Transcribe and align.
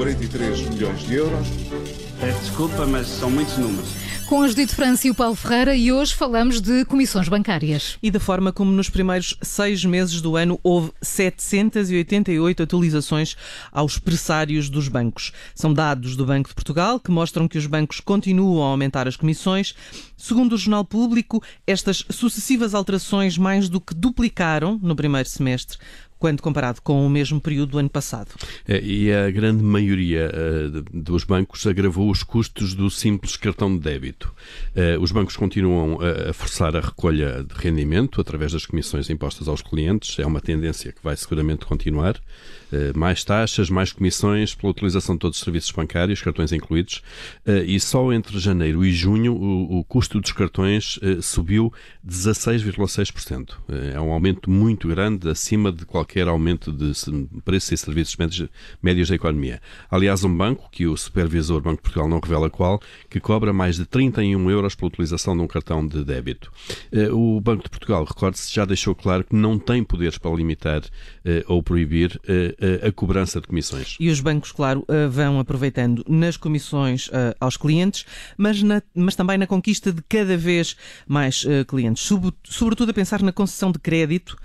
43 0.00 0.60
milhões 0.70 1.00
de 1.00 1.14
euros. 1.14 1.46
Peço 2.18 2.40
desculpa, 2.40 2.86
mas 2.86 3.06
são 3.06 3.30
muitos 3.30 3.58
números. 3.58 3.90
Com 4.26 4.40
a 4.40 4.48
Judite 4.48 4.74
França 4.74 5.06
e 5.06 5.10
o 5.10 5.14
Paulo 5.14 5.34
Ferreira 5.34 5.74
e 5.74 5.92
hoje 5.92 6.14
falamos 6.14 6.58
de 6.62 6.86
comissões 6.86 7.28
bancárias. 7.28 7.98
E 8.02 8.10
da 8.10 8.18
forma 8.18 8.50
como 8.50 8.72
nos 8.72 8.88
primeiros 8.88 9.36
seis 9.42 9.84
meses 9.84 10.22
do 10.22 10.36
ano 10.36 10.58
houve 10.62 10.90
788 11.02 12.62
atualizações 12.62 13.36
aos 13.70 13.98
pressários 13.98 14.70
dos 14.70 14.88
bancos. 14.88 15.32
São 15.54 15.70
dados 15.70 16.16
do 16.16 16.24
Banco 16.24 16.48
de 16.48 16.54
Portugal 16.54 16.98
que 16.98 17.10
mostram 17.10 17.46
que 17.46 17.58
os 17.58 17.66
bancos 17.66 18.00
continuam 18.00 18.64
a 18.64 18.70
aumentar 18.70 19.06
as 19.06 19.16
comissões. 19.16 19.74
Segundo 20.16 20.54
o 20.54 20.58
Jornal 20.58 20.84
Público, 20.84 21.42
estas 21.66 22.06
sucessivas 22.08 22.74
alterações 22.74 23.36
mais 23.36 23.68
do 23.68 23.82
que 23.82 23.94
duplicaram 23.94 24.78
no 24.82 24.96
primeiro 24.96 25.28
semestre 25.28 25.76
quando 26.20 26.42
comparado 26.42 26.82
com 26.82 27.04
o 27.04 27.08
mesmo 27.08 27.40
período 27.40 27.70
do 27.70 27.78
ano 27.78 27.88
passado. 27.88 28.28
É, 28.68 28.78
e 28.80 29.10
a 29.10 29.30
grande 29.30 29.64
maioria 29.64 30.30
uh, 30.30 30.82
dos 30.92 31.24
bancos 31.24 31.66
agravou 31.66 32.10
os 32.10 32.22
custos 32.22 32.74
do 32.74 32.90
simples 32.90 33.38
cartão 33.38 33.74
de 33.74 33.82
débito. 33.82 34.32
Uh, 34.76 35.00
os 35.00 35.10
bancos 35.10 35.34
continuam 35.34 35.98
a, 35.98 36.30
a, 36.30 36.32
forçar 36.34 36.76
a 36.76 36.80
recolha 36.80 37.42
de 37.42 37.54
rendimento 37.54 38.20
através 38.20 38.52
das 38.52 38.66
comissões 38.66 39.08
impostas 39.08 39.48
aos 39.48 39.62
clientes. 39.62 40.18
É 40.18 40.26
uma 40.26 40.42
tendência 40.42 40.92
que 40.92 41.02
vai 41.02 41.16
seguramente 41.16 41.64
continuar. 41.64 42.20
Mais 42.94 43.24
taxas, 43.24 43.68
mais 43.68 43.92
comissões 43.92 44.54
pela 44.54 44.70
utilização 44.70 45.16
de 45.16 45.18
todos 45.18 45.38
os 45.38 45.42
serviços 45.42 45.72
bancários, 45.72 46.22
cartões 46.22 46.52
incluídos. 46.52 47.02
e 47.66 47.80
só 47.80 48.12
entre 48.12 48.38
janeiro 48.38 48.84
e 48.84 48.92
junho 48.92 49.34
o 49.34 49.82
custo 49.82 50.20
dos 50.20 50.30
cartões 50.30 51.00
subiu 51.20 51.72
16,6%. 52.06 53.54
é 53.92 54.00
um 54.00 54.12
aumento 54.12 54.48
muito 54.48 54.86
grande, 54.86 55.28
acima 55.28 55.72
de 55.72 55.84
qualquer 55.84 56.09
qualquer 56.10 56.26
aumento 56.26 56.72
de 56.72 56.92
preços 57.44 57.72
e 57.72 57.76
serviços 57.76 58.16
médios 58.82 59.08
da 59.08 59.14
economia. 59.14 59.62
Aliás, 59.88 60.24
um 60.24 60.36
banco, 60.36 60.68
que 60.72 60.86
o 60.86 60.96
supervisor 60.96 61.60
Banco 61.60 61.76
de 61.76 61.82
Portugal 61.82 62.08
não 62.08 62.18
revela 62.18 62.50
qual, 62.50 62.80
que 63.08 63.20
cobra 63.20 63.52
mais 63.52 63.76
de 63.76 63.86
31 63.86 64.50
euros 64.50 64.74
pela 64.74 64.88
utilização 64.88 65.36
de 65.36 65.42
um 65.42 65.46
cartão 65.46 65.86
de 65.86 66.04
débito. 66.04 66.50
Eh, 66.90 67.10
o 67.12 67.40
Banco 67.40 67.62
de 67.62 67.70
Portugal, 67.70 68.04
recorde-se, 68.04 68.52
já 68.52 68.64
deixou 68.64 68.94
claro 68.94 69.22
que 69.22 69.36
não 69.36 69.58
tem 69.58 69.84
poderes 69.84 70.18
para 70.18 70.34
limitar 70.34 70.82
eh, 71.24 71.44
ou 71.46 71.62
proibir 71.62 72.20
eh, 72.26 72.88
a 72.88 72.90
cobrança 72.90 73.40
de 73.40 73.46
comissões. 73.46 73.96
E 74.00 74.08
os 74.08 74.20
bancos, 74.20 74.50
claro, 74.50 74.84
vão 75.10 75.38
aproveitando 75.38 76.04
nas 76.08 76.36
comissões 76.36 77.08
aos 77.38 77.56
clientes, 77.56 78.04
mas, 78.36 78.62
na, 78.62 78.82
mas 78.94 79.14
também 79.14 79.38
na 79.38 79.46
conquista 79.46 79.92
de 79.92 80.02
cada 80.08 80.36
vez 80.36 80.76
mais 81.06 81.46
clientes. 81.68 82.08
Sobretudo 82.44 82.90
a 82.90 82.94
pensar 82.94 83.22
na 83.22 83.32
concessão 83.32 83.70
de 83.70 83.78
crédito 83.78 84.36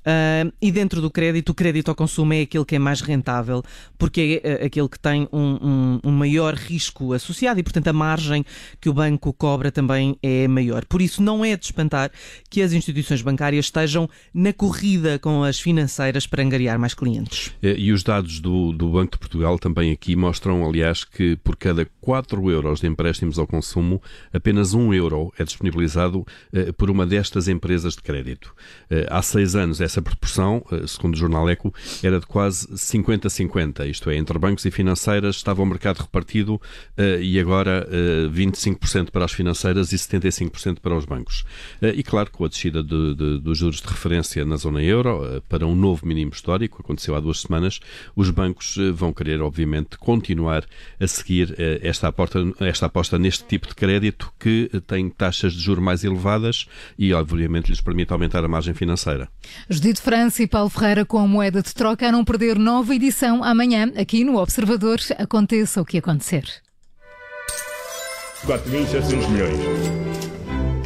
Uh, 0.00 0.50
e 0.60 0.72
dentro 0.72 1.00
do 1.00 1.10
crédito, 1.10 1.50
o 1.50 1.54
crédito 1.54 1.88
ao 1.88 1.94
consumo 1.94 2.32
é 2.32 2.42
aquele 2.42 2.64
que 2.64 2.76
é 2.76 2.78
mais 2.78 3.00
rentável, 3.00 3.62
porque 3.98 4.40
é 4.42 4.62
uh, 4.62 4.66
aquele 4.66 4.88
que 4.88 4.98
tem 4.98 5.28
um, 5.32 5.58
um, 5.60 6.00
um, 6.04 6.10
maior 6.10 6.54
risco 6.54 7.12
associado 7.12 7.60
e, 7.60 7.62
portanto, 7.62 7.88
a 7.88 7.92
margem 7.92 8.44
que 8.80 8.88
o 8.88 8.94
banco 8.94 9.32
cobra 9.32 9.70
também 9.70 10.16
é 10.22 10.48
maior. 10.48 10.84
Por 10.86 11.02
isso, 11.02 11.22
não 11.22 11.44
é 11.44 11.56
de 11.56 11.66
espantar 11.66 12.10
que 12.48 12.62
as 12.62 12.72
instituições 12.72 13.20
bancárias 13.20 13.66
estejam 13.66 14.08
na 14.32 14.52
corrida 14.52 15.18
com 15.18 15.44
as 15.44 15.60
financeiras 15.60 16.26
para 16.26 16.42
angariar 16.42 16.78
mais 16.78 16.94
clientes. 16.94 17.52
É, 17.62 17.74
e 17.76 17.92
os 17.92 18.02
dados 18.02 18.40
do, 18.40 18.72
do 18.72 18.88
Banco 18.90 19.12
de 19.12 19.18
Portugal 19.18 19.58
também 19.58 19.92
aqui 19.92 20.16
mostram, 20.16 20.66
aliás, 20.66 21.04
que 21.04 21.36
por 21.36 21.56
cada 21.56 21.86
4 22.00 22.50
euros 22.50 22.80
de 22.80 22.86
empréstimos 22.86 23.38
ao 23.38 23.46
consumo, 23.46 24.02
apenas 24.32 24.72
1 24.72 24.94
euro 24.94 25.32
é 25.38 25.44
disponibilizado 25.44 26.20
uh, 26.20 26.72
por 26.74 26.90
uma 26.90 27.06
destas 27.06 27.48
empresas 27.48 27.94
de 27.94 28.02
crédito. 28.02 28.54
há 29.10 29.20
seis 29.22 29.54
anos, 29.54 29.80
essa 29.90 29.99
proporção, 30.02 30.64
eh, 30.72 30.86
segundo 30.86 31.14
o 31.14 31.18
jornal 31.18 31.48
Eco, 31.48 31.72
era 32.02 32.20
de 32.20 32.26
quase 32.26 32.66
50-50, 32.68 33.88
isto 33.88 34.10
é, 34.10 34.16
entre 34.16 34.38
bancos 34.38 34.64
e 34.64 34.70
financeiras 34.70 35.36
estava 35.36 35.62
o 35.62 35.66
mercado 35.66 35.98
repartido 35.98 36.54
uh, 36.54 37.20
e 37.20 37.38
agora 37.38 37.86
uh, 37.88 38.30
25% 38.30 39.10
para 39.10 39.24
as 39.24 39.32
financeiras 39.32 39.92
e 39.92 39.96
75% 39.96 40.80
para 40.80 40.96
os 40.96 41.04
bancos. 41.04 41.44
E 41.82 42.02
claro, 42.02 42.30
com 42.30 42.44
a 42.44 42.48
descida 42.48 42.82
de, 42.82 43.14
de, 43.14 43.38
dos 43.38 43.58
juros 43.58 43.80
de 43.80 43.88
referência 43.88 44.44
na 44.44 44.56
zona 44.56 44.82
euro 44.82 45.42
para 45.48 45.66
um 45.66 45.74
novo 45.74 46.06
mínimo 46.06 46.32
histórico, 46.32 46.80
aconteceu 46.80 47.14
há 47.14 47.20
duas 47.20 47.40
semanas, 47.40 47.80
os 48.14 48.30
bancos 48.30 48.76
vão 48.94 49.12
querer, 49.12 49.40
obviamente, 49.40 49.98
continuar 49.98 50.64
a 50.98 51.06
seguir 51.06 51.54
esta, 51.82 52.08
aposta, 52.08 52.38
esta 52.60 52.86
aposta 52.86 53.18
neste 53.18 53.44
tipo 53.44 53.68
de 53.68 53.74
crédito 53.74 54.32
que 54.38 54.70
tem 54.86 55.08
taxas 55.08 55.52
de 55.52 55.60
juros 55.60 55.82
mais 55.82 56.04
elevadas 56.04 56.66
e, 56.98 57.12
obviamente, 57.12 57.68
lhes 57.68 57.80
permite 57.80 58.12
aumentar 58.12 58.44
a 58.44 58.48
margem 58.48 58.74
financeira. 58.74 59.28
Judite 59.80 60.02
França 60.02 60.42
e 60.42 60.46
Paulo 60.46 60.68
Ferreira 60.68 61.06
com 61.06 61.16
a 61.16 61.26
moeda 61.26 61.62
de 61.62 61.74
troca 61.74 62.06
a 62.06 62.12
não 62.12 62.22
perder 62.22 62.58
nova 62.58 62.94
edição 62.94 63.42
amanhã, 63.42 63.90
aqui 63.96 64.24
no 64.24 64.36
Observador. 64.36 65.00
Aconteça 65.16 65.80
o 65.80 65.86
que 65.86 65.96
acontecer. 65.96 66.44
4.700 68.44 69.28
milhões. 69.30 69.58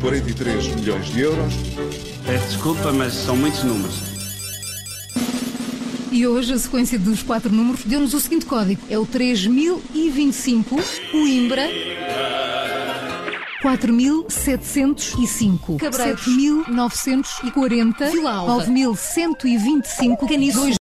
43 0.00 0.74
milhões 0.74 1.06
de 1.06 1.20
euros. 1.20 1.54
Peço 2.26 2.46
desculpa, 2.48 2.92
mas 2.92 3.12
são 3.12 3.36
muitos 3.36 3.62
números. 3.62 3.94
E 6.10 6.26
hoje 6.26 6.52
a 6.52 6.58
sequência 6.58 6.98
dos 6.98 7.22
quatro 7.22 7.52
números 7.52 7.84
deu-nos 7.84 8.12
o 8.12 8.18
seguinte 8.18 8.44
código: 8.44 8.82
é 8.90 8.98
o 8.98 9.06
3025 9.06 10.76
Coimbra. 11.12 11.68
4.705. 13.62 15.78
Cabreiros. 15.78 16.22
7.940. 16.22 18.10
Vila 18.10 18.32
Alva. 18.32 18.66
9.125. 18.66 20.28
Caniços. 20.28 20.74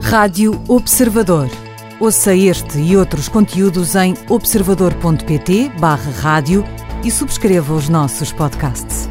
Rádio 0.00 0.62
Observador. 0.68 1.50
Ouça 1.98 2.34
este 2.34 2.78
e 2.78 2.96
outros 2.96 3.28
conteúdos 3.28 3.94
em 3.94 4.14
observador.pt 4.28 5.70
barra 5.78 6.10
rádio 6.10 6.64
e 7.04 7.10
subscreva 7.10 7.74
os 7.74 7.88
nossos 7.88 8.32
podcasts. 8.32 9.08